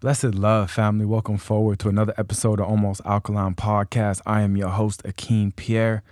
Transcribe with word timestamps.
Blessed 0.00 0.36
love, 0.36 0.70
family. 0.70 1.04
Welcome 1.04 1.38
forward 1.38 1.80
to 1.80 1.88
another 1.88 2.14
episode 2.16 2.60
of 2.60 2.68
Almost 2.68 3.00
Alkaline 3.04 3.56
Podcast. 3.56 4.20
I 4.24 4.42
am 4.42 4.56
your 4.56 4.68
host, 4.68 5.02
Akeem 5.02 5.56
Pierre. 5.56 6.04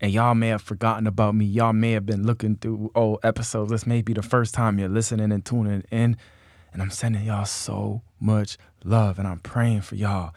And 0.00 0.12
y'all 0.12 0.36
may 0.36 0.46
have 0.50 0.62
forgotten 0.62 1.08
about 1.08 1.34
me. 1.34 1.44
Y'all 1.44 1.72
may 1.72 1.90
have 1.90 2.06
been 2.06 2.24
looking 2.24 2.54
through 2.54 2.92
old 2.94 3.18
episodes. 3.24 3.72
This 3.72 3.84
may 3.84 4.00
be 4.00 4.12
the 4.12 4.22
first 4.22 4.54
time 4.54 4.78
you're 4.78 4.88
listening 4.88 5.32
and 5.32 5.44
tuning 5.44 5.82
in. 5.90 6.16
And 6.72 6.80
I'm 6.80 6.90
sending 6.90 7.24
y'all 7.24 7.44
so 7.44 8.02
much 8.20 8.58
love 8.84 9.18
and 9.18 9.26
I'm 9.26 9.40
praying 9.40 9.80
for 9.80 9.96
y'all. 9.96 10.32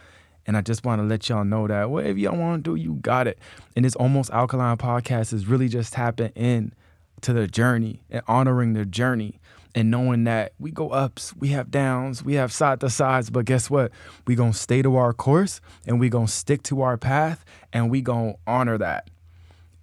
And 0.47 0.57
I 0.57 0.61
just 0.61 0.83
want 0.83 0.99
to 0.99 1.05
let 1.05 1.29
y'all 1.29 1.45
know 1.45 1.67
that 1.67 1.91
whatever 1.91 2.17
y'all 2.17 2.35
want 2.35 2.63
to 2.63 2.71
do, 2.71 2.75
you 2.75 2.95
got 2.95 3.27
it. 3.27 3.37
And 3.75 3.85
this 3.85 3.95
Almost 3.95 4.31
Alkaline 4.31 4.77
Podcast 4.77 5.31
is 5.31 5.45
really 5.45 5.67
just 5.67 5.93
tapping 5.93 6.31
in 6.33 6.73
to 7.21 7.33
the 7.33 7.45
journey 7.45 8.01
and 8.09 8.23
honoring 8.27 8.73
the 8.73 8.83
journey 8.83 9.39
and 9.75 9.91
knowing 9.91 10.23
that 10.23 10.53
we 10.57 10.71
go 10.71 10.89
ups, 10.89 11.35
we 11.35 11.49
have 11.49 11.69
downs, 11.69 12.23
we 12.23 12.35
have 12.35 12.51
side 12.51 12.79
to 12.79 12.89
sides, 12.89 13.29
but 13.29 13.43
guess 13.43 13.69
what? 13.69 13.91
We 14.25 14.35
gonna 14.35 14.53
stay 14.53 14.81
to 14.81 14.95
our 14.95 15.13
course 15.13 15.59
and 15.85 15.99
we 15.99 16.07
gonna 16.07 16.29
stick 16.29 16.63
to 16.63 16.81
our 16.81 16.97
path 16.97 17.43
and 17.73 17.91
we 17.91 18.01
gonna 18.01 18.35
honor 18.47 18.77
that. 18.77 19.09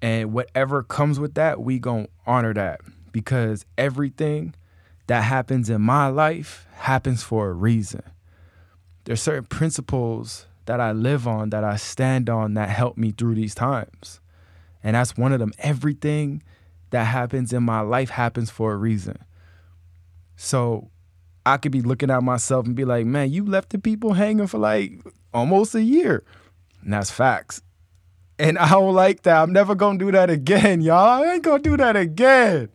And 0.00 0.32
whatever 0.32 0.82
comes 0.82 1.20
with 1.20 1.34
that, 1.34 1.60
we 1.60 1.78
gonna 1.78 2.08
honor 2.26 2.54
that 2.54 2.80
because 3.12 3.66
everything 3.76 4.54
that 5.08 5.24
happens 5.24 5.68
in 5.68 5.82
my 5.82 6.06
life 6.06 6.66
happens 6.76 7.22
for 7.22 7.50
a 7.50 7.52
reason. 7.52 8.02
There's 9.04 9.20
certain 9.20 9.44
principles 9.44 10.46
that 10.64 10.80
I 10.80 10.92
live 10.92 11.28
on, 11.28 11.50
that 11.50 11.64
I 11.64 11.76
stand 11.76 12.30
on, 12.30 12.54
that 12.54 12.70
help 12.70 12.96
me 12.96 13.10
through 13.10 13.34
these 13.34 13.54
times. 13.54 14.20
And 14.82 14.96
that's 14.96 15.18
one 15.18 15.32
of 15.32 15.38
them. 15.38 15.52
Everything 15.58 16.42
that 16.90 17.04
happens 17.04 17.52
in 17.52 17.62
my 17.62 17.80
life 17.80 18.10
happens 18.10 18.48
for 18.48 18.72
a 18.72 18.76
reason. 18.76 19.18
So 20.36 20.90
I 21.44 21.56
could 21.56 21.72
be 21.72 21.82
looking 21.82 22.10
at 22.10 22.22
myself 22.22 22.66
and 22.66 22.76
be 22.76 22.84
like, 22.84 23.06
man, 23.06 23.30
you 23.30 23.44
left 23.44 23.70
the 23.70 23.78
people 23.78 24.12
hanging 24.12 24.46
for 24.46 24.58
like 24.58 25.00
almost 25.34 25.74
a 25.74 25.82
year. 25.82 26.24
And 26.82 26.92
that's 26.92 27.10
facts. 27.10 27.62
And 28.38 28.58
I 28.58 28.70
don't 28.70 28.94
like 28.94 29.22
that. 29.22 29.42
I'm 29.42 29.52
never 29.52 29.74
gonna 29.74 29.98
do 29.98 30.10
that 30.12 30.30
again, 30.30 30.80
y'all. 30.82 31.22
I 31.22 31.34
ain't 31.34 31.42
gonna 31.42 31.62
do 31.62 31.76
that 31.76 31.96
again. 31.96 32.68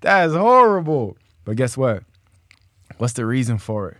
That 0.00 0.26
is 0.28 0.34
horrible. 0.34 1.16
But 1.44 1.56
guess 1.56 1.76
what? 1.76 2.04
What's 2.98 3.14
the 3.14 3.26
reason 3.26 3.58
for 3.58 3.90
it? 3.90 3.98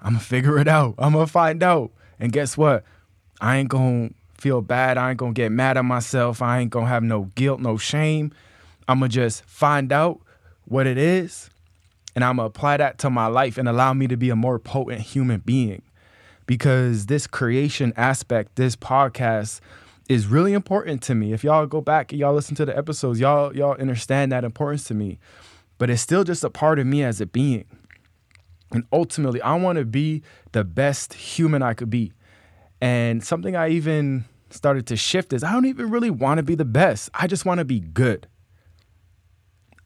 I'm 0.00 0.12
gonna 0.12 0.20
figure 0.20 0.58
it 0.58 0.68
out. 0.68 0.94
I'm 0.98 1.12
gonna 1.12 1.26
find 1.26 1.62
out. 1.62 1.92
And 2.18 2.32
guess 2.32 2.56
what? 2.56 2.84
I 3.40 3.56
ain't 3.56 3.68
gonna 3.68 4.10
feel 4.38 4.62
bad. 4.62 4.98
I 4.98 5.10
ain't 5.10 5.18
gonna 5.18 5.32
get 5.32 5.52
mad 5.52 5.76
at 5.76 5.84
myself. 5.84 6.40
I 6.40 6.60
ain't 6.60 6.70
gonna 6.70 6.86
have 6.86 7.02
no 7.02 7.30
guilt, 7.34 7.60
no 7.60 7.76
shame. 7.76 8.32
I'm 8.88 9.00
gonna 9.00 9.08
just 9.08 9.44
find 9.44 9.92
out 9.92 10.20
what 10.64 10.86
it 10.86 10.98
is 10.98 11.50
and 12.16 12.24
I'm 12.24 12.36
gonna 12.36 12.46
apply 12.46 12.78
that 12.78 12.98
to 13.00 13.10
my 13.10 13.26
life 13.26 13.58
and 13.58 13.68
allow 13.68 13.92
me 13.92 14.08
to 14.08 14.16
be 14.16 14.30
a 14.30 14.36
more 14.36 14.58
potent 14.58 15.02
human 15.02 15.40
being. 15.40 15.82
Because 16.46 17.06
this 17.06 17.26
creation 17.26 17.92
aspect, 17.96 18.56
this 18.56 18.74
podcast 18.74 19.60
is 20.08 20.26
really 20.26 20.54
important 20.54 21.02
to 21.02 21.14
me. 21.14 21.32
If 21.32 21.44
y'all 21.44 21.66
go 21.66 21.82
back 21.82 22.12
and 22.12 22.20
y'all 22.20 22.32
listen 22.32 22.56
to 22.56 22.64
the 22.64 22.76
episodes, 22.76 23.20
y'all 23.20 23.54
y'all 23.54 23.76
understand 23.78 24.32
that 24.32 24.44
importance 24.44 24.84
to 24.84 24.94
me. 24.94 25.18
But 25.76 25.90
it's 25.90 26.00
still 26.00 26.24
just 26.24 26.42
a 26.42 26.48
part 26.48 26.78
of 26.78 26.86
me 26.86 27.04
as 27.04 27.20
a 27.20 27.26
being. 27.26 27.66
And 28.72 28.84
ultimately, 28.92 29.42
I 29.42 29.54
want 29.56 29.78
to 29.78 29.84
be 29.84 30.22
the 30.52 30.64
best 30.64 31.12
human 31.12 31.62
I 31.62 31.74
could 31.74 31.90
be. 31.90 32.12
And 32.80 33.22
something 33.22 33.54
I 33.54 33.68
even 33.68 34.24
started 34.48 34.86
to 34.86 34.96
shift 34.96 35.34
is 35.34 35.44
I 35.44 35.52
don't 35.52 35.66
even 35.66 35.90
really 35.90 36.10
want 36.10 36.38
to 36.38 36.42
be 36.42 36.54
the 36.54 36.64
best. 36.64 37.10
I 37.12 37.26
just 37.26 37.44
want 37.44 37.58
to 37.58 37.64
be 37.66 37.80
good. 37.80 38.26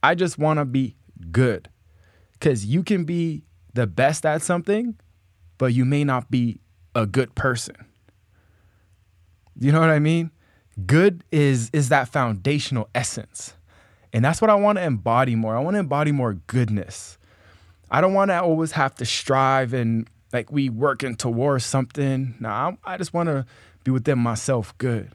I 0.03 0.15
just 0.15 0.39
want 0.39 0.61
to 0.61 0.65
be 0.65 0.95
good. 1.33 1.69
Because 2.41 2.65
you 2.65 2.83
can 2.83 3.05
be 3.05 3.45
the 3.75 3.87
best 3.87 4.25
at 4.27 4.43
something, 4.43 4.97
but 5.59 5.75
you 5.75 5.85
may 5.85 6.05
not 6.05 6.31
be 6.31 6.59
a 6.95 7.07
good 7.07 7.35
person. 7.35 7.77
You 9.59 9.73
know 9.73 9.81
what 9.81 9.91
I 9.91 9.99
mean? 9.99 10.31
Good 10.87 11.23
is 11.31 11.71
is 11.73 11.91
that 11.91 12.09
foundational 12.09 12.89
essence. 12.95 13.53
And 14.13 14.25
that's 14.25 14.41
what 14.41 14.51
I 14.51 14.55
want 14.55 14.79
to 14.79 14.85
embody 14.85 15.37
more. 15.37 15.57
I 15.57 15.61
want 15.61 15.75
to 15.75 15.81
embody 15.81 16.11
more 16.11 16.35
goodness. 16.47 17.19
I 17.91 18.01
don't 18.01 18.15
want 18.15 18.31
to 18.31 18.43
always 18.43 18.73
have 18.73 18.95
to 18.97 19.05
strive 19.05 19.75
and 19.75 20.09
like 20.33 20.51
we 20.51 20.71
working 20.71 21.17
towards 21.17 21.67
something. 21.67 22.35
Nah, 22.41 22.73
I 22.85 22.97
just 22.97 23.13
want 23.13 23.29
to 23.29 23.45
be 23.85 23.91
within 23.91 24.19
myself 24.19 24.77
good. 24.79 25.11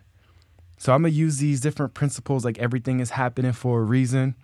So 0.77 0.93
I'm 0.93 1.01
gonna 1.01 1.13
use 1.13 1.37
these 1.37 1.61
different 1.61 1.93
principles 1.93 2.45
like 2.45 2.59
everything 2.59 2.99
is 2.99 3.11
happening 3.11 3.53
for 3.53 3.79
a 3.79 3.83
reason. 3.83 4.35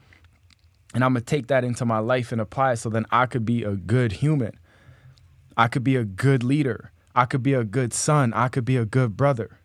And 0.94 1.04
I'm 1.04 1.14
gonna 1.14 1.22
take 1.22 1.48
that 1.48 1.64
into 1.64 1.86
my 1.86 2.00
life 2.00 2.32
and 2.32 2.42
apply 2.42 2.74
it 2.74 2.78
so 2.78 2.90
then 2.90 3.06
I 3.12 3.26
could 3.26 3.46
be 3.46 3.64
a 3.64 3.76
good 3.76 4.14
human. 4.14 4.60
I 5.58 5.68
could 5.68 5.84
be 5.84 5.96
a 5.96 6.04
good 6.04 6.44
leader. 6.44 6.92
I 7.16 7.26
could 7.26 7.44
be 7.44 7.54
a 7.54 7.64
good 7.64 7.94
son. 7.94 8.34
I 8.34 8.48
could 8.48 8.66
be 8.66 8.78
a 8.78 8.86
good 8.86 9.18
brother. 9.18 9.60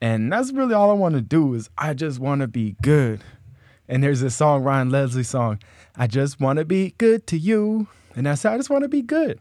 And 0.00 0.32
that's 0.32 0.52
really 0.52 0.74
all 0.74 0.90
I 0.90 0.94
want 0.94 1.14
to 1.16 1.20
do 1.20 1.54
is 1.54 1.70
I 1.76 1.94
just 1.94 2.20
want 2.20 2.40
to 2.40 2.48
be 2.48 2.76
good. 2.82 3.20
And 3.88 4.02
there's 4.02 4.20
this 4.20 4.36
song, 4.36 4.62
Ryan 4.62 4.90
Leslie 4.90 5.22
song, 5.22 5.60
I 5.96 6.06
just 6.06 6.40
want 6.40 6.58
to 6.58 6.64
be 6.64 6.94
good 6.98 7.26
to 7.28 7.38
you. 7.38 7.88
And 8.14 8.26
that's 8.26 8.44
I 8.44 8.56
just 8.56 8.70
want 8.70 8.82
to 8.82 8.88
be 8.88 9.02
good. 9.02 9.40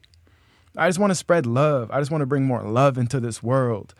I 0.76 0.88
just 0.88 1.00
want 1.00 1.12
to 1.12 1.16
spread 1.16 1.46
love. 1.46 1.90
I 1.92 2.00
just 2.00 2.12
want 2.12 2.22
to 2.22 2.28
bring 2.28 2.46
more 2.46 2.62
love 2.62 2.98
into 2.98 3.20
this 3.20 3.42
world. 3.42 3.94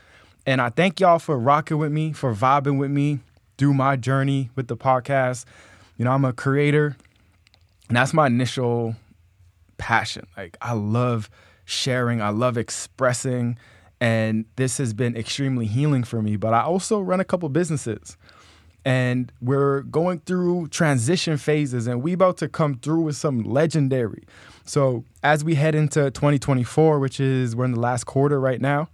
And 0.46 0.62
I 0.62 0.70
thank 0.70 1.00
y'all 1.00 1.20
for 1.20 1.38
rocking 1.38 1.78
with 1.78 1.92
me, 1.92 2.14
for 2.14 2.34
vibing 2.34 2.78
with 2.78 2.92
me 2.92 3.20
through 3.58 3.74
my 3.74 3.96
journey 3.96 4.50
with 4.56 4.68
the 4.68 4.78
podcast. 4.78 5.46
You 5.98 6.06
know, 6.06 6.12
I'm 6.12 6.26
a 6.26 6.34
creator, 6.34 6.96
and 7.88 7.98
that's 7.98 8.14
my 8.14 8.28
initial 8.28 8.96
passion. 9.78 10.28
Like, 10.38 10.56
I 10.62 10.74
love 10.74 11.30
sharing, 11.66 12.22
I 12.22 12.30
love 12.30 12.58
expressing, 12.58 13.58
and 14.00 14.46
this 14.58 14.78
has 14.78 14.94
been 14.94 15.18
extremely 15.18 15.66
healing 15.66 16.04
for 16.04 16.22
me. 16.22 16.36
But 16.36 16.54
I 16.54 16.62
also 16.62 17.02
run 17.02 17.20
a 17.20 17.26
couple 17.26 17.50
businesses, 17.50 18.16
and 18.86 19.32
we're 19.42 19.82
going 19.82 20.20
through 20.20 20.68
transition 20.68 21.38
phases, 21.38 21.88
and 21.88 22.04
we 22.04 22.14
about 22.14 22.38
to 22.38 22.48
come 22.48 22.76
through 22.76 23.02
with 23.02 23.16
some 23.16 23.44
legendary. 23.44 24.24
So, 24.66 25.04
as 25.24 25.44
we 25.44 25.56
head 25.56 25.74
into 25.74 26.12
2024, 26.12 27.00
which 27.00 27.20
is 27.20 27.56
we're 27.56 27.66
in 27.66 27.72
the 27.72 27.80
last 27.80 28.04
quarter 28.04 28.40
right 28.40 28.62
now, 28.62 28.90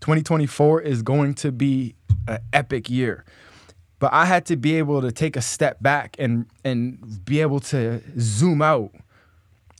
2024 0.00 0.80
is 0.82 1.02
going 1.02 1.34
to 1.34 1.50
be 1.50 1.96
an 2.28 2.38
epic 2.52 2.88
year 2.88 3.24
but 4.00 4.12
I 4.12 4.24
had 4.24 4.46
to 4.46 4.56
be 4.56 4.76
able 4.76 5.02
to 5.02 5.12
take 5.12 5.36
a 5.36 5.42
step 5.42 5.80
back 5.80 6.16
and 6.18 6.46
and 6.64 7.24
be 7.24 7.40
able 7.40 7.60
to 7.60 8.02
zoom 8.18 8.62
out 8.62 8.92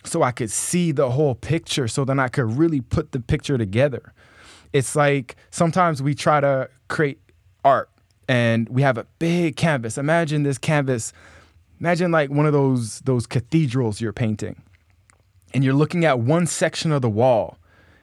so 0.05 0.23
I 0.23 0.31
could 0.31 0.51
see 0.51 0.93
the 0.93 1.11
whole 1.11 1.35
picture 1.35 1.89
so 1.89 2.05
then 2.05 2.21
I 2.21 2.29
could 2.29 2.57
really 2.57 2.81
put 2.81 3.13
the 3.13 3.21
picture 3.21 3.59
together. 3.59 4.13
It's 4.73 4.95
like 4.95 5.37
sometimes 5.51 6.03
we 6.03 6.15
try 6.15 6.41
to 6.41 6.71
create 6.89 7.19
art 7.65 7.91
and 8.29 8.69
we 8.69 8.83
have 8.83 8.97
a 8.97 9.07
big 9.19 9.57
canvas. 9.57 9.99
Imagine 9.99 10.45
this 10.45 10.59
canvas. 10.59 11.13
Imagine 11.81 12.13
like 12.13 12.31
one 12.31 12.47
of 12.47 12.53
those 12.53 13.01
those 13.01 13.27
cathedrals 13.27 14.01
you're 14.01 14.13
painting. 14.13 14.63
And 15.53 15.65
you're 15.65 15.75
looking 15.75 16.05
at 16.05 16.21
one 16.21 16.47
section 16.47 16.93
of 16.93 17.03
the 17.03 17.11
wall 17.11 17.57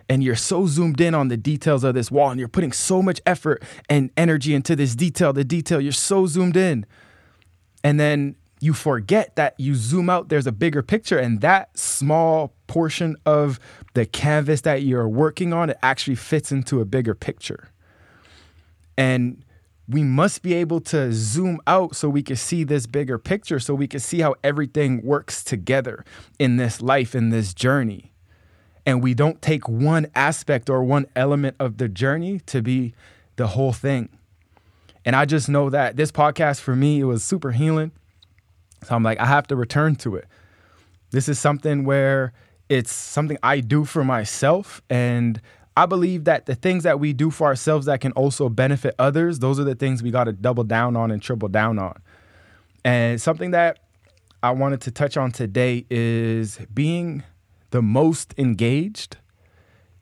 and 0.09 0.23
you're 0.23 0.35
so 0.35 0.67
zoomed 0.67 1.01
in 1.01 1.13
on 1.13 1.27
the 1.27 1.37
details 1.37 1.83
of 1.83 1.93
this 1.93 2.09
wall 2.09 2.29
and 2.29 2.39
you're 2.39 2.47
putting 2.47 2.71
so 2.71 3.01
much 3.01 3.19
effort 3.25 3.63
and 3.89 4.09
energy 4.15 4.53
into 4.53 4.75
this 4.75 4.95
detail, 4.95 5.33
the 5.33 5.43
detail, 5.43 5.81
you're 5.81 5.91
so 5.91 6.25
zoomed 6.25 6.55
in. 6.55 6.85
And 7.83 7.99
then 7.99 8.35
you 8.59 8.73
forget 8.73 9.35
that 9.35 9.55
you 9.59 9.75
zoom 9.75 10.09
out, 10.09 10.29
there's 10.29 10.47
a 10.47 10.51
bigger 10.51 10.81
picture, 10.81 11.19
and 11.19 11.41
that 11.41 11.77
small 11.77 12.53
portion 12.65 13.15
of 13.25 13.59
the 13.93 14.05
canvas 14.05 14.61
that 14.61 14.81
you're 14.81 15.07
working 15.07 15.53
on, 15.53 15.69
it 15.69 15.77
actually 15.83 16.15
fits 16.15 16.51
into 16.51 16.81
a 16.81 16.85
bigger 16.85 17.13
picture. 17.13 17.69
And 18.97 19.43
we 19.87 20.03
must 20.03 20.41
be 20.41 20.53
able 20.55 20.81
to 20.81 21.13
zoom 21.13 21.59
out 21.67 21.95
so 21.95 22.09
we 22.09 22.23
can 22.23 22.35
see 22.35 22.63
this 22.63 22.87
bigger 22.87 23.19
picture, 23.19 23.59
so 23.59 23.75
we 23.75 23.87
can 23.87 23.99
see 23.99 24.21
how 24.21 24.35
everything 24.43 25.03
works 25.03 25.43
together 25.43 26.03
in 26.39 26.57
this 26.57 26.81
life, 26.81 27.13
in 27.13 27.29
this 27.29 27.53
journey 27.53 28.11
and 28.87 29.03
we 29.03 29.13
don't 29.13 29.41
take 29.41 29.67
one 29.67 30.07
aspect 30.15 30.69
or 30.69 30.81
one 30.81 31.05
element 31.13 31.57
of 31.59 31.77
the 31.77 31.89
journey 31.89 32.39
to 32.45 32.61
be 32.61 32.93
the 33.35 33.47
whole 33.47 33.73
thing. 33.73 34.07
And 35.03 35.13
I 35.13 35.25
just 35.25 35.49
know 35.49 35.69
that 35.69 35.97
this 35.97 36.09
podcast 36.09 36.61
for 36.61 36.73
me, 36.73 37.01
it 37.01 37.03
was 37.03 37.21
super 37.21 37.51
healing. 37.51 37.91
So 38.85 38.95
I'm 38.95 39.03
like, 39.03 39.19
I 39.19 39.25
have 39.25 39.45
to 39.47 39.57
return 39.57 39.97
to 39.97 40.15
it. 40.15 40.25
This 41.11 41.27
is 41.27 41.37
something 41.37 41.83
where 41.83 42.31
it's 42.69 42.91
something 42.91 43.37
I 43.43 43.59
do 43.59 43.83
for 43.83 44.05
myself. 44.05 44.81
And 44.89 45.41
I 45.75 45.85
believe 45.85 46.23
that 46.23 46.45
the 46.45 46.55
things 46.55 46.83
that 46.83 46.97
we 46.97 47.11
do 47.11 47.29
for 47.29 47.45
ourselves 47.45 47.87
that 47.87 47.99
can 47.99 48.13
also 48.13 48.47
benefit 48.47 48.95
others, 48.97 49.39
those 49.39 49.59
are 49.59 49.65
the 49.65 49.75
things 49.75 50.01
we 50.01 50.11
got 50.11 50.25
to 50.25 50.33
double 50.33 50.63
down 50.63 50.95
on 50.95 51.11
and 51.11 51.21
triple 51.21 51.49
down 51.49 51.77
on. 51.77 52.01
And 52.85 53.21
something 53.21 53.51
that 53.51 53.79
I 54.41 54.51
wanted 54.51 54.79
to 54.81 54.91
touch 54.91 55.17
on 55.17 55.33
today 55.33 55.85
is 55.89 56.57
being 56.73 57.23
the 57.71 57.81
most 57.81 58.33
engaged, 58.37 59.17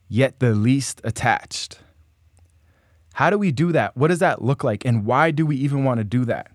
yet 0.08 0.40
the 0.40 0.54
least 0.54 1.02
attached. 1.04 1.80
How 3.14 3.30
do 3.30 3.38
we 3.38 3.52
do 3.52 3.72
that? 3.72 3.96
What 3.96 4.10
does 4.10 4.20
that 4.20 4.42
look 4.42 4.64
like? 4.64 4.84
And 4.86 5.06
why 5.06 5.32
do 5.32 5.46
we 5.46 5.56
even 5.58 5.84
want 5.84 6.00
to 6.00 6.04
do 6.04 6.26
that? 6.26 6.52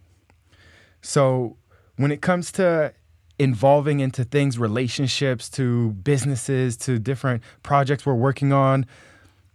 So, 1.01 1.57
when 1.97 2.13
it 2.13 2.21
comes 2.21 2.53
to 2.53 2.93
involving 3.39 4.01
into 4.01 4.23
things, 4.25 4.59
relationships, 4.59 5.49
to 5.49 5.93
businesses, 5.93 6.77
to 6.77 6.99
different 6.99 7.43
projects 7.63 8.05
we're 8.05 8.15
working 8.15 8.53
on, 8.53 8.85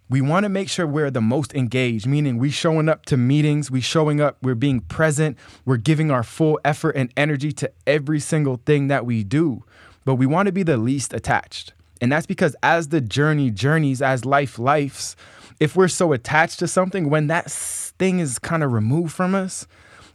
we 0.10 0.22
want 0.22 0.44
to 0.44 0.50
make 0.50 0.70
sure 0.70 0.86
we're 0.86 1.12
the 1.12 1.22
most 1.22 1.54
engaged, 1.54 2.06
meaning 2.06 2.38
we 2.38 2.50
showing 2.50 2.90
up 2.90 3.06
to 3.06 3.18
meetings, 3.18 3.72
we 3.72 3.82
showing 3.82 4.22
up, 4.22 4.38
we're 4.42 4.56
being 4.56 4.80
present, 4.80 5.38
we're 5.66 5.78
giving 5.78 6.12
our 6.12 6.24
full 6.24 6.60
effort 6.64 6.96
and 6.96 7.12
energy 7.18 7.52
to 7.52 7.72
every 7.88 8.20
single 8.20 8.60
thing 8.66 8.88
that 8.88 9.06
we 9.06 9.24
do. 9.24 9.64
But 10.06 10.16
we 10.16 10.26
want 10.26 10.46
to 10.46 10.52
be 10.52 10.64
the 10.64 10.78
least 10.78 11.14
attached. 11.14 11.74
And 12.00 12.12
that's 12.12 12.26
because 12.26 12.56
as 12.62 12.90
the 12.90 13.02
journey 13.02 13.50
journeys, 13.50 14.02
as 14.02 14.26
life 14.26 14.60
lifes, 14.60 15.16
if 15.60 15.76
we're 15.76 15.88
so 15.88 16.14
attached 16.14 16.60
to 16.60 16.68
something, 16.68 17.10
when 17.10 17.28
that 17.28 17.50
thing 17.50 18.20
is 18.20 18.40
kind 18.40 18.64
of 18.64 18.72
removed 18.72 19.14
from 19.14 19.34
us, 19.34 19.66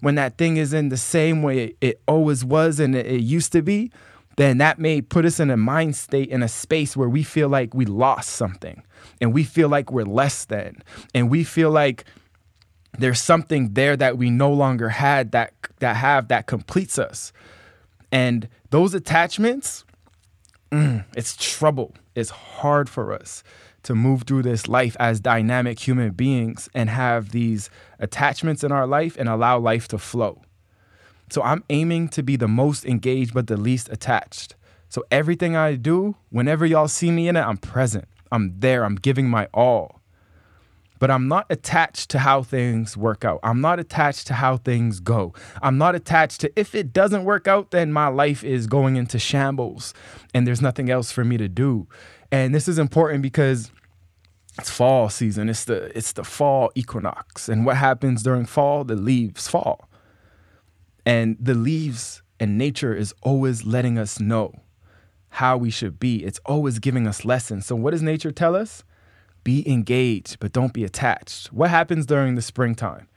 when 0.01 0.15
that 0.15 0.39
thing 0.39 0.57
is 0.57 0.73
in 0.73 0.89
the 0.89 0.97
same 0.97 1.43
way 1.43 1.75
it 1.81 2.01
always 2.07 2.45
was 2.45 2.81
and 2.81 2.95
it 2.95 3.21
used 3.21 3.53
to 3.53 3.63
be, 3.63 3.91
then 4.37 4.59
that 4.59 4.79
may 4.79 5.01
put 5.01 5.25
us 5.25 5.41
in 5.41 5.51
a 5.51 5.57
mind 5.57 5.97
state, 5.97 6.29
in 6.29 6.43
a 6.43 6.49
space 6.49 6.97
where 6.97 7.09
we 7.09 7.23
feel 7.23 7.49
like 7.49 7.75
we 7.75 7.85
lost 7.85 8.31
something 8.31 8.83
and 9.21 9.35
we 9.35 9.45
feel 9.45 9.69
like 9.69 9.91
we're 9.91 10.05
less 10.05 10.45
than 10.47 10.83
and 11.15 11.31
we 11.31 11.45
feel 11.45 11.71
like 11.71 12.05
there's 12.99 13.21
something 13.21 13.75
there 13.75 13.97
that 13.97 14.17
we 14.17 14.31
no 14.31 14.53
longer 14.53 14.89
had 14.89 15.33
that 15.33 15.53
that 15.79 15.97
have 15.97 16.29
that 16.29 16.47
completes 16.47 16.99
us 16.99 17.33
and 18.13 18.49
those 18.71 18.95
attachments 18.95 19.85
mm, 20.73 21.05
it's 21.17 21.37
trouble. 21.37 21.95
It's 22.15 22.31
hard 22.31 22.89
for 22.89 23.13
us 23.13 23.43
to 23.83 23.95
move 23.95 24.25
through 24.25 24.43
this 24.43 24.69
life 24.69 24.97
as 25.01 25.21
dynamic 25.21 25.79
human 25.79 26.11
beings 26.11 26.69
and 26.75 26.91
have 26.91 27.31
these 27.31 27.71
attachments 27.99 28.63
in 28.63 28.73
our 28.73 28.87
life 28.87 29.17
and 29.17 29.29
allow 29.29 29.59
life 29.59 29.89
to 29.89 29.99
flow. 29.99 30.43
So 31.31 31.43
i'm 31.43 31.65
aiming 31.71 32.09
to 32.11 32.23
be 32.23 32.37
the 32.37 32.49
most 32.49 32.85
engaged 32.85 33.33
but 33.35 33.47
the 33.47 33.57
least 33.57 33.89
attached. 33.91 34.57
So 34.89 35.05
everything 35.11 35.57
i 35.57 35.77
do 35.77 36.17
whenever 36.31 36.67
y'all 36.67 36.89
see 36.89 37.11
me 37.11 37.29
in 37.29 37.37
it 37.37 37.43
i'm 37.43 37.57
present. 37.57 38.07
I'm 38.33 38.61
there, 38.61 38.85
I'm 38.85 38.97
giving 38.97 39.29
my 39.29 39.49
all. 39.53 40.00
But 41.01 41.11
I'm 41.11 41.27
not 41.27 41.47
attached 41.51 42.11
to 42.11 42.21
how 42.21 42.45
things 42.45 42.97
work 42.97 43.25
out. 43.25 43.41
I'm 43.43 43.61
not 43.61 43.81
attached 43.81 44.29
to 44.29 44.35
how 44.35 44.59
things 44.59 45.01
go. 45.01 45.35
I'm 45.61 45.79
not 45.79 45.97
attached 45.97 46.43
to 46.43 46.53
if 46.61 46.75
it 46.75 46.93
doesn't 46.93 47.25
work 47.25 47.49
out, 47.49 47.73
then 47.73 47.93
my 47.93 48.07
life 48.07 48.45
is 48.45 48.69
going 48.69 48.95
into 48.95 49.19
shambles 49.19 49.93
and 50.33 50.47
there's 50.47 50.63
nothing 50.63 50.91
else 50.91 51.11
for 51.11 51.25
me 51.25 51.37
to 51.39 51.49
do. 51.49 51.89
And 52.31 52.55
this 52.55 52.69
is 52.69 52.79
important 52.79 53.23
because 53.23 53.73
it's 54.59 54.71
fall 54.71 55.09
season. 55.09 55.49
It's 55.49 55.65
the 55.65 55.91
it's 55.97 56.13
the 56.13 56.23
fall 56.23 56.71
equinox. 56.75 57.49
And 57.49 57.65
what 57.67 57.77
happens 57.77 58.23
during 58.23 58.45
fall? 58.45 58.85
The 58.85 58.95
leaves 58.95 59.49
fall. 59.49 59.89
And 61.07 61.37
the 61.41 61.55
leaves 61.55 62.23
and 62.39 62.59
nature 62.59 62.95
is 62.95 63.15
always 63.23 63.65
letting 63.65 63.99
us 63.99 64.21
know 64.21 64.53
how 65.31 65.57
we 65.57 65.71
should 65.71 65.99
be. 65.99 66.25
It's 66.25 66.41
always 66.45 66.79
giving 66.79 67.07
us 67.07 67.25
lessons. 67.25 67.67
So, 67.67 67.75
what 67.75 67.93
does 67.93 68.03
nature 68.03 68.33
tell 68.33 68.55
us? 68.55 68.85
Be 69.45 69.69
engaged, 69.69 70.39
but 70.41 70.53
don't 70.53 70.73
be 70.73 70.85
attached. 70.85 71.53
What 71.53 71.71
happens 71.71 72.07
during 72.07 72.35
the 72.35 72.43
springtime? 72.43 73.09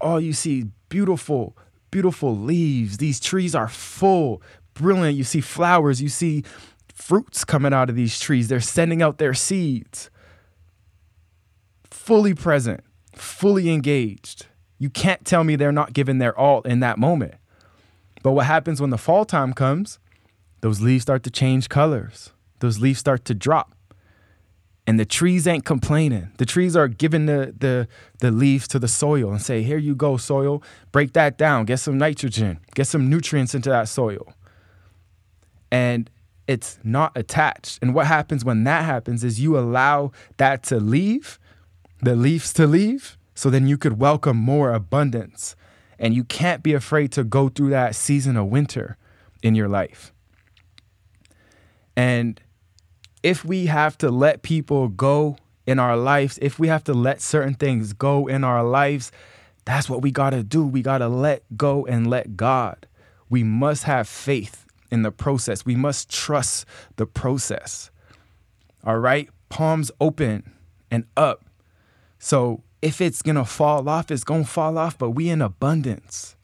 Oh, 0.00 0.18
you 0.18 0.32
see 0.32 0.66
beautiful, 0.88 1.56
beautiful 1.90 2.36
leaves. 2.36 2.98
These 2.98 3.20
trees 3.20 3.54
are 3.54 3.68
full, 3.68 4.42
brilliant. 4.74 5.16
You 5.16 5.24
see 5.24 5.40
flowers, 5.40 6.02
you 6.02 6.08
see 6.08 6.44
fruits 6.92 7.44
coming 7.44 7.72
out 7.72 7.88
of 7.88 7.96
these 7.96 8.18
trees. 8.18 8.48
They're 8.48 8.60
sending 8.60 9.02
out 9.02 9.18
their 9.18 9.34
seeds. 9.34 10.10
Fully 11.84 12.34
present, 12.34 12.82
fully 13.14 13.70
engaged. 13.70 14.46
You 14.78 14.90
can't 14.90 15.24
tell 15.24 15.44
me 15.44 15.56
they're 15.56 15.72
not 15.72 15.92
giving 15.92 16.18
their 16.18 16.36
all 16.36 16.62
in 16.62 16.80
that 16.80 16.98
moment. 16.98 17.34
But 18.22 18.32
what 18.32 18.46
happens 18.46 18.80
when 18.80 18.90
the 18.90 18.98
fall 18.98 19.24
time 19.24 19.52
comes? 19.52 19.98
those 20.62 20.80
leaves 20.80 21.02
start 21.02 21.24
to 21.24 21.30
change 21.30 21.68
colors. 21.68 22.32
Those 22.60 22.78
leaves 22.78 23.00
start 23.00 23.24
to 23.26 23.34
drop. 23.34 23.74
And 24.86 24.98
the 24.98 25.04
trees 25.04 25.46
ain't 25.46 25.64
complaining. 25.64 26.32
The 26.38 26.46
trees 26.46 26.74
are 26.74 26.88
giving 26.88 27.26
the, 27.26 27.54
the, 27.56 27.86
the 28.18 28.32
leaves 28.32 28.66
to 28.68 28.78
the 28.78 28.88
soil 28.88 29.30
and 29.30 29.40
say, 29.40 29.62
Here 29.62 29.78
you 29.78 29.94
go, 29.94 30.16
soil. 30.16 30.62
Break 30.90 31.12
that 31.12 31.38
down. 31.38 31.66
Get 31.66 31.78
some 31.78 31.98
nitrogen. 31.98 32.58
Get 32.74 32.88
some 32.88 33.08
nutrients 33.08 33.54
into 33.54 33.70
that 33.70 33.88
soil. 33.88 34.34
And 35.70 36.10
it's 36.48 36.78
not 36.82 37.12
attached. 37.16 37.78
And 37.80 37.94
what 37.94 38.06
happens 38.08 38.44
when 38.44 38.64
that 38.64 38.84
happens 38.84 39.22
is 39.22 39.40
you 39.40 39.56
allow 39.56 40.10
that 40.36 40.64
to 40.64 40.80
leave, 40.80 41.38
the 42.00 42.16
leaves 42.16 42.52
to 42.54 42.66
leave, 42.66 43.16
so 43.34 43.48
then 43.50 43.66
you 43.66 43.78
could 43.78 43.98
welcome 43.98 44.36
more 44.36 44.72
abundance. 44.72 45.54
And 45.98 46.12
you 46.12 46.24
can't 46.24 46.62
be 46.62 46.74
afraid 46.74 47.12
to 47.12 47.22
go 47.22 47.48
through 47.48 47.70
that 47.70 47.94
season 47.94 48.36
of 48.36 48.48
winter 48.48 48.96
in 49.42 49.54
your 49.54 49.68
life. 49.68 50.12
And 51.96 52.40
if 53.22 53.44
we 53.44 53.66
have 53.66 53.96
to 53.98 54.10
let 54.10 54.42
people 54.42 54.88
go 54.88 55.36
in 55.66 55.78
our 55.78 55.96
lives, 55.96 56.38
if 56.42 56.58
we 56.58 56.68
have 56.68 56.84
to 56.84 56.94
let 56.94 57.20
certain 57.20 57.54
things 57.54 57.92
go 57.92 58.26
in 58.26 58.44
our 58.44 58.64
lives, 58.64 59.12
that's 59.64 59.88
what 59.88 60.02
we 60.02 60.10
got 60.10 60.30
to 60.30 60.42
do. 60.42 60.66
We 60.66 60.82
got 60.82 60.98
to 60.98 61.08
let 61.08 61.44
go 61.56 61.86
and 61.86 62.08
let 62.08 62.36
God. 62.36 62.86
We 63.30 63.44
must 63.44 63.84
have 63.84 64.08
faith 64.08 64.66
in 64.90 65.02
the 65.02 65.12
process. 65.12 65.64
We 65.64 65.76
must 65.76 66.10
trust 66.10 66.66
the 66.96 67.06
process. 67.06 67.90
All 68.84 68.98
right? 68.98 69.28
Palms 69.48 69.90
open 70.00 70.52
and 70.90 71.04
up. 71.16 71.44
So 72.18 72.62
if 72.82 73.00
it's 73.00 73.22
going 73.22 73.36
to 73.36 73.44
fall 73.44 73.88
off, 73.88 74.10
it's 74.10 74.24
going 74.24 74.44
to 74.44 74.50
fall 74.50 74.76
off, 74.76 74.98
but 74.98 75.10
we 75.10 75.30
in 75.30 75.40
abundance. 75.40 76.36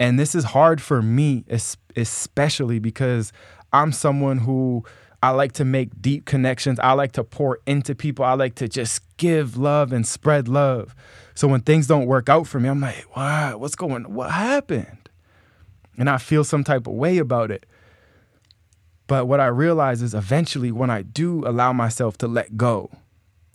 And 0.00 0.18
this 0.18 0.34
is 0.34 0.44
hard 0.44 0.82
for 0.82 1.00
me, 1.00 1.44
especially 1.48 2.80
because 2.80 3.32
I'm 3.72 3.92
someone 3.92 4.38
who 4.38 4.84
I 5.22 5.30
like 5.30 5.52
to 5.52 5.64
make 5.64 6.02
deep 6.02 6.24
connections. 6.24 6.80
I 6.80 6.92
like 6.94 7.12
to 7.12 7.22
pour 7.22 7.60
into 7.64 7.94
people. 7.94 8.24
I 8.24 8.34
like 8.34 8.56
to 8.56 8.68
just 8.68 9.00
give 9.18 9.56
love 9.56 9.92
and 9.92 10.04
spread 10.04 10.48
love. 10.48 10.96
So 11.34 11.46
when 11.46 11.60
things 11.60 11.86
don't 11.86 12.06
work 12.06 12.28
out 12.28 12.48
for 12.48 12.58
me, 12.58 12.68
I'm 12.68 12.80
like, 12.80 13.16
wow, 13.16 13.56
what's 13.56 13.76
going 13.76 14.12
what 14.12 14.32
happened? 14.32 15.08
And 15.96 16.10
I 16.10 16.18
feel 16.18 16.42
some 16.42 16.64
type 16.64 16.86
of 16.86 16.94
way 16.94 17.18
about 17.18 17.50
it. 17.50 17.66
But 19.06 19.28
what 19.28 19.40
I 19.40 19.46
realize 19.46 20.02
is 20.02 20.14
eventually 20.14 20.72
when 20.72 20.90
I 20.90 21.02
do 21.02 21.46
allow 21.46 21.72
myself 21.72 22.18
to 22.18 22.26
let 22.26 22.56
go, 22.56 22.90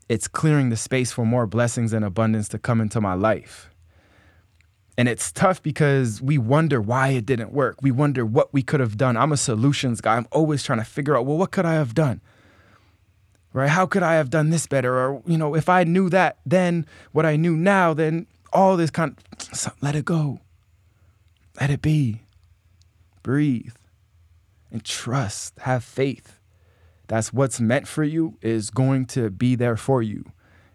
it's 0.08 0.28
clearing 0.28 0.70
the 0.70 0.78
space 0.78 1.12
for 1.12 1.26
more 1.26 1.48
blessings 1.48 1.92
and 1.92 2.06
abundance 2.06 2.48
to 2.50 2.60
come 2.60 2.80
into 2.80 3.02
my 3.02 3.14
life. 3.14 3.70
And 4.98 5.08
it's 5.08 5.32
tough 5.32 5.62
because 5.62 6.22
we 6.24 6.40
wonder 6.40 6.82
why 6.82 7.10
it 7.10 7.26
didn't 7.26 7.54
work. 7.54 7.78
We 7.82 7.92
wonder 7.92 8.26
what 8.26 8.52
we 8.52 8.64
could 8.64 8.80
have 8.80 8.98
done. 8.98 9.16
I'm 9.16 9.32
a 9.32 9.38
solutions 9.38 10.02
guy. 10.02 10.16
I'm 10.16 10.28
always 10.32 10.64
trying 10.64 10.80
to 10.80 10.86
figure 10.86 11.16
out, 11.16 11.28
well, 11.28 11.38
what 11.38 11.52
could 11.52 11.66
I 11.66 11.74
have 11.74 11.94
done? 11.94 12.20
Right? 13.54 13.70
How 13.70 13.86
could 13.86 14.02
I 14.02 14.16
have 14.16 14.32
done 14.32 14.50
this 14.50 14.66
better? 14.66 14.98
Or, 14.98 15.22
you 15.28 15.38
know, 15.38 15.54
if 15.54 15.70
I 15.70 15.84
knew 15.84 16.10
that 16.10 16.40
then, 16.46 16.88
what 17.12 17.28
I 17.28 17.36
knew 17.36 17.56
now, 17.56 17.94
then 17.94 18.26
all 18.52 18.76
this 18.76 18.90
kind 18.90 19.16
of, 19.52 19.74
let 19.82 19.96
it 19.96 20.06
go. 20.06 20.40
Let 21.62 21.70
it 21.70 21.82
be. 21.82 22.24
Breathe 23.22 23.76
and 24.72 24.84
trust. 24.84 25.60
Have 25.60 25.84
faith. 25.84 26.40
That's 27.08 27.32
what's 27.32 27.60
meant 27.60 27.88
for 27.88 28.04
you 28.04 28.38
is 28.42 28.72
going 28.72 29.06
to 29.08 29.30
be 29.30 29.56
there 29.56 29.78
for 29.78 30.02
you. 30.02 30.26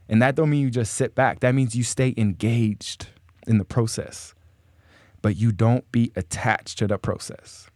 And 0.09 0.23
that 0.23 0.37
don't 0.37 0.51
mean 0.51 0.61
you 0.61 0.71
just 0.71 0.95
sit 0.95 1.15
back. 1.15 1.41
That 1.41 1.55
means 1.55 1.75
you 1.75 1.83
stay 1.83 2.15
engaged 2.17 3.09
in 3.47 3.59
the 3.59 3.65
process, 3.65 4.35
but 5.21 5.37
you 5.37 5.53
don't 5.53 5.91
be 5.93 6.13
attached 6.17 6.79
to 6.79 6.87
the 6.87 6.99
process. 6.99 7.69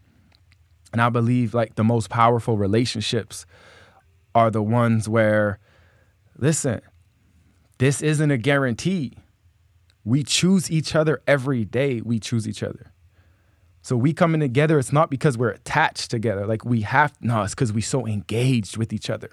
And 0.93 1.01
I 1.01 1.09
believe 1.09 1.55
like 1.55 1.75
the 1.75 1.85
most 1.85 2.09
powerful 2.09 2.57
relationships 2.57 3.47
are 4.35 4.51
the 4.51 4.63
ones 4.63 5.09
where, 5.09 5.59
listen, 6.39 6.81
this 7.79 8.03
isn't 8.03 8.31
a 8.31 8.39
guarantee. 8.39 9.19
We 10.05 10.23
choose 10.23 10.71
each 10.71 10.95
other 10.95 11.21
every 11.27 11.65
day. 11.65 12.01
We 12.01 12.21
choose 12.21 12.49
each 12.49 12.63
other. 12.63 12.93
So 13.83 13.97
we 13.97 14.13
coming 14.13 14.41
together, 14.41 14.79
it's 14.79 14.93
not 14.93 15.11
because 15.11 15.39
we're 15.39 15.51
attached 15.51 16.11
together. 16.11 16.45
Like 16.47 16.65
we 16.65 16.81
have, 16.83 17.15
no, 17.21 17.43
it's 17.43 17.55
because 17.55 17.73
we 17.73 17.83
so 17.83 18.07
engaged 18.07 18.77
with 18.77 18.93
each 18.93 19.09
other. 19.11 19.31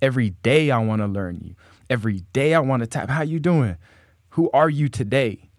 Every 0.00 0.30
day 0.30 0.70
I 0.70 0.78
want 0.78 1.02
to 1.02 1.06
learn 1.06 1.40
you. 1.42 1.54
Every 1.90 2.20
day 2.32 2.54
I 2.54 2.60
want 2.60 2.80
to 2.80 2.86
tap. 2.86 3.10
How 3.10 3.22
you 3.22 3.38
doing? 3.38 3.76
Who 4.30 4.50
are 4.52 4.70
you 4.70 4.88
today? 4.88 5.50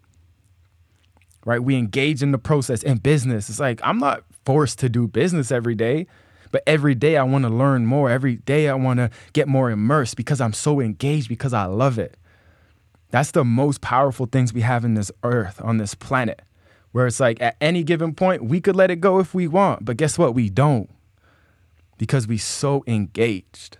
Right? 1.44 1.62
We 1.62 1.76
engage 1.76 2.22
in 2.22 2.32
the 2.32 2.38
process 2.38 2.82
in 2.82 2.98
business. 2.98 3.48
It's 3.48 3.60
like 3.60 3.80
I'm 3.84 3.98
not 3.98 4.24
forced 4.44 4.78
to 4.80 4.88
do 4.88 5.06
business 5.06 5.50
every 5.50 5.74
day, 5.74 6.06
but 6.50 6.62
every 6.66 6.94
day 6.94 7.16
I 7.16 7.24
want 7.24 7.44
to 7.44 7.50
learn 7.50 7.86
more. 7.86 8.10
Every 8.10 8.36
day 8.36 8.68
I 8.68 8.74
want 8.74 8.98
to 8.98 9.10
get 9.32 9.48
more 9.48 9.70
immersed 9.70 10.16
because 10.16 10.40
I'm 10.40 10.52
so 10.52 10.80
engaged 10.80 11.28
because 11.28 11.52
I 11.52 11.64
love 11.64 11.98
it. 11.98 12.16
That's 13.10 13.30
the 13.30 13.44
most 13.44 13.80
powerful 13.80 14.26
things 14.26 14.52
we 14.52 14.62
have 14.62 14.84
in 14.84 14.94
this 14.94 15.12
earth, 15.22 15.60
on 15.62 15.78
this 15.78 15.94
planet, 15.94 16.42
where 16.92 17.06
it's 17.06 17.20
like 17.20 17.40
at 17.40 17.56
any 17.60 17.84
given 17.84 18.14
point, 18.14 18.44
we 18.44 18.60
could 18.60 18.74
let 18.74 18.90
it 18.90 18.96
go 18.96 19.20
if 19.20 19.34
we 19.34 19.46
want, 19.46 19.84
but 19.84 19.96
guess 19.96 20.18
what? 20.18 20.34
We 20.34 20.50
don't 20.50 20.90
because 21.98 22.26
we're 22.26 22.38
so 22.38 22.82
engaged. 22.86 23.78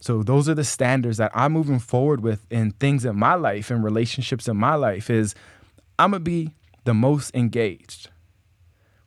So 0.00 0.22
those 0.22 0.48
are 0.48 0.54
the 0.54 0.64
standards 0.64 1.18
that 1.18 1.30
I'm 1.34 1.52
moving 1.52 1.78
forward 1.78 2.22
with 2.22 2.44
in 2.50 2.72
things 2.72 3.04
in 3.04 3.16
my 3.16 3.34
life 3.34 3.70
and 3.70 3.84
relationships 3.84 4.48
in 4.48 4.56
my 4.56 4.74
life 4.74 5.08
is 5.08 5.34
I'm 6.02 6.10
to 6.10 6.20
be 6.20 6.50
the 6.82 6.94
most 6.94 7.32
engaged. 7.32 8.10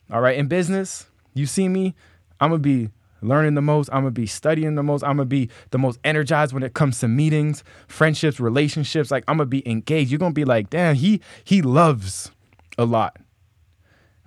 All 0.10 0.22
right. 0.22 0.38
In 0.38 0.48
business, 0.48 1.08
you 1.34 1.46
see 1.46 1.68
me, 1.68 1.94
I'm 2.40 2.52
to 2.52 2.58
be 2.58 2.90
learning 3.22 3.56
the 3.56 3.62
most. 3.62 3.90
I'm 3.92 4.06
to 4.06 4.12
be 4.12 4.26
studying 4.26 4.76
the 4.76 4.84
most. 4.84 5.04
I'm 5.04 5.18
to 5.18 5.26
be 5.26 5.50
the 5.72 5.78
most 5.78 6.00
energized 6.06 6.54
when 6.54 6.64
it 6.64 6.74
comes 6.74 7.00
to 7.00 7.10
meetings, 7.10 7.66
friendships, 7.90 8.40
relationships. 8.40 9.12
Like 9.12 9.26
I'm 9.28 9.40
to 9.40 9.46
be 9.46 9.68
engaged. 9.70 10.10
You're 10.10 10.20
to 10.20 10.32
be 10.32 10.46
like, 10.46 10.70
damn, 10.70 10.96
he, 10.96 11.20
he 11.44 11.62
loves 11.62 12.32
a 12.78 12.86
lot. 12.86 13.18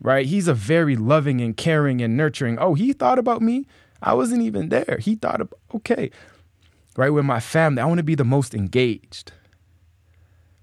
Right. 0.02 0.26
He's 0.26 0.46
a 0.46 0.54
very 0.54 0.94
loving 0.94 1.40
and 1.40 1.56
caring 1.56 2.02
and 2.02 2.18
nurturing. 2.18 2.58
Oh, 2.58 2.74
he 2.74 2.92
thought 2.92 3.18
about 3.18 3.40
me. 3.40 3.66
I 4.02 4.12
wasn't 4.12 4.42
even 4.42 4.68
there. 4.68 4.98
He 5.00 5.14
thought, 5.14 5.40
okay. 5.74 6.10
Right. 6.98 7.10
With 7.10 7.24
my 7.24 7.40
family, 7.40 7.80
I 7.80 7.86
want 7.86 7.98
to 7.98 8.04
be 8.04 8.14
the 8.14 8.24
most 8.24 8.54
engaged 8.54 9.32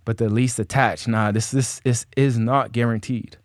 but 0.06 0.18
the 0.18 0.30
least 0.30 0.60
attached. 0.60 1.08
Nah, 1.08 1.32
this 1.32 1.52
this 1.52 1.82
is 1.84 2.06
is 2.16 2.38
not 2.38 2.72
guaranteed. 2.72 3.38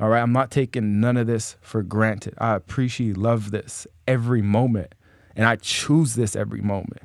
All 0.00 0.08
right, 0.08 0.22
I'm 0.22 0.32
not 0.32 0.50
taking 0.50 1.00
none 1.00 1.16
of 1.16 1.26
this 1.26 1.56
for 1.60 1.82
granted. 1.82 2.34
I 2.38 2.54
appreciate 2.54 3.16
love 3.16 3.50
this 3.50 3.86
every 4.08 4.42
moment, 4.42 4.94
and 5.36 5.46
I 5.46 5.56
choose 5.56 6.14
this 6.14 6.34
every 6.34 6.60
moment. 6.60 7.02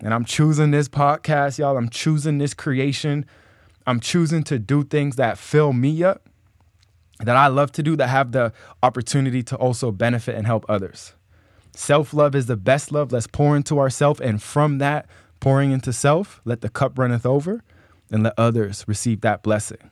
And 0.00 0.14
I'm 0.14 0.24
choosing 0.24 0.70
this 0.70 0.88
podcast, 0.88 1.58
y'all. 1.58 1.76
I'm 1.76 1.90
choosing 1.90 2.38
this 2.38 2.54
creation. 2.54 3.26
I'm 3.86 4.00
choosing 4.00 4.42
to 4.44 4.58
do 4.58 4.84
things 4.84 5.16
that 5.16 5.36
fill 5.36 5.74
me 5.74 6.02
up, 6.02 6.28
that 7.18 7.36
I 7.36 7.48
love 7.48 7.72
to 7.72 7.82
do, 7.82 7.96
that 7.96 8.08
have 8.08 8.32
the 8.32 8.52
opportunity 8.82 9.42
to 9.42 9.56
also 9.56 9.90
benefit 9.90 10.36
and 10.36 10.46
help 10.46 10.64
others. 10.68 11.12
Self 11.74 12.14
love 12.14 12.34
is 12.34 12.46
the 12.46 12.56
best 12.56 12.90
love. 12.92 13.12
Let's 13.12 13.26
pour 13.26 13.54
into 13.56 13.78
ourselves, 13.78 14.20
and 14.20 14.42
from 14.42 14.78
that, 14.78 15.06
pouring 15.40 15.72
into 15.72 15.92
self, 15.92 16.40
let 16.44 16.60
the 16.60 16.68
cup 16.68 16.98
runneth 16.98 17.26
over, 17.26 17.64
and 18.10 18.22
let 18.22 18.34
others 18.36 18.84
receive 18.86 19.22
that 19.22 19.42
blessing. 19.42 19.90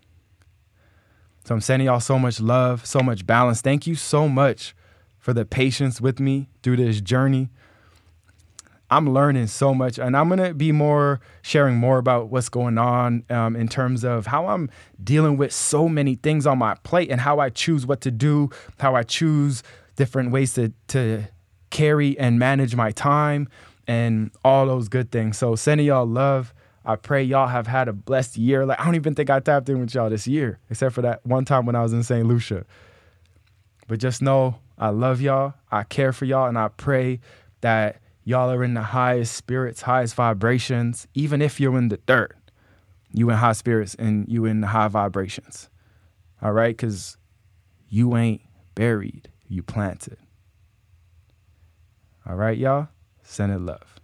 So 1.45 1.55
I'm 1.55 1.61
sending 1.61 1.87
y'all 1.87 2.01
so 2.01 2.19
much 2.19 2.41
love, 2.41 2.85
so 2.85 3.01
much 3.01 3.27
balance. 3.27 3.63
Thank 3.63 3.87
you 3.87 3.95
so 3.95 4.29
much 4.29 4.75
for 5.19 5.33
the 5.33 5.45
patience 5.45 6.01
with 6.01 6.21
me 6.21 6.49
through 6.63 6.77
this 6.77 7.01
journey. 7.01 7.49
I'm 8.91 9.13
learning 9.13 9.49
so 9.49 9.75
much, 9.75 9.99
and 9.99 10.17
I'm 10.17 10.29
gonna 10.31 10.55
be 10.55 10.73
more 10.73 11.21
sharing 11.43 11.77
more 11.77 11.99
about 11.99 12.31
what's 12.31 12.49
going 12.49 12.79
on 12.79 13.25
um, 13.29 13.55
in 13.55 13.69
terms 13.69 14.03
of 14.05 14.27
how 14.27 14.47
I'm 14.47 14.71
dealing 15.03 15.37
with 15.37 15.53
so 15.53 15.89
many 15.89 16.15
things 16.15 16.47
on 16.47 16.59
my 16.59 16.75
plate 16.85 17.11
and 17.11 17.21
how 17.21 17.39
I 17.39 17.51
choose 17.51 17.87
what 17.87 18.01
to 18.03 18.11
do, 18.11 18.49
how 18.81 18.95
I 18.95 19.03
choose 19.03 19.63
different 19.97 20.31
ways 20.31 20.55
to 20.55 20.73
to 20.89 21.25
carry 21.71 22.19
and 22.19 22.39
manage 22.39 22.75
my 22.75 22.91
time, 22.91 23.49
and 23.89 24.31
all 24.45 24.67
those 24.67 24.89
good 24.89 25.11
things. 25.11 25.39
So 25.39 25.57
sending 25.57 25.87
y'all 25.87 26.07
love. 26.07 26.55
I 26.85 26.97
pray 26.97 27.23
y'all 27.23 27.49
have 27.49 27.67
had 27.67 27.89
a 27.89 27.93
blessed 27.93 28.37
year. 28.37 28.65
Like 28.65 28.81
I 28.81 28.85
don't 28.85 28.95
even 28.95 29.15
think 29.15 29.31
I 29.31 29.41
tapped 29.41 29.69
in 29.69 29.81
with 29.81 29.95
y'all 29.95 30.09
this 30.11 30.27
year, 30.27 30.61
except 30.71 30.95
for 30.95 31.03
that 31.03 31.25
one 31.27 31.45
time 31.45 31.67
when 31.67 31.75
I 31.75 31.83
was 31.83 31.93
in 31.93 32.03
St. 32.03 32.27
Lucia. 32.27 32.65
But 33.89 33.99
just 33.99 34.23
know 34.23 34.59
I 34.79 34.91
love 34.91 35.21
y'all. 35.21 35.55
I 35.73 35.83
care 35.83 36.13
for 36.13 36.25
y'all, 36.25 36.47
and 36.47 36.59
I 36.59 36.69
pray 36.69 37.21
that 37.63 38.01
y'all 38.25 38.51
are 38.51 38.63
in 38.63 38.75
the 38.75 38.83
highest 38.83 39.35
spirits, 39.35 39.83
highest 39.83 40.15
vibrations. 40.15 41.09
Even 41.15 41.43
if 41.43 41.59
you're 41.59 41.77
in 41.77 41.89
the 41.89 41.97
dirt, 42.07 42.37
you 43.13 43.29
in 43.31 43.37
high 43.37 43.53
spirits 43.53 43.95
and 43.95 44.29
you 44.29 44.45
in 44.45 44.63
high 44.63 44.89
vibrations. 44.89 45.69
All 46.41 46.53
right, 46.53 46.77
because 46.77 47.17
you 47.89 48.17
ain't 48.17 48.43
buried, 48.75 49.29
you 49.49 49.63
planted. 49.63 50.19
All 52.27 52.37
right, 52.37 52.57
y'all. 52.57 52.89
Send 53.31 53.53
it 53.53 53.61
love. 53.61 53.98